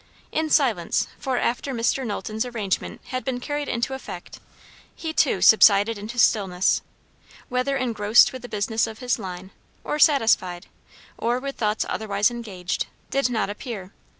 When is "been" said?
3.23-3.39